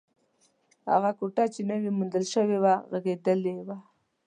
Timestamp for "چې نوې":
1.53-1.91